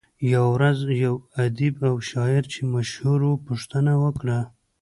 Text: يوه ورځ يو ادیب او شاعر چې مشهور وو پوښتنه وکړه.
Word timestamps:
يوه 0.31 0.47
ورځ 0.55 0.79
يو 1.03 1.13
ادیب 1.43 1.75
او 1.89 1.95
شاعر 2.09 2.43
چې 2.53 2.61
مشهور 2.75 3.19
وو 3.23 3.41
پوښتنه 3.47 3.93
وکړه. 4.03 4.39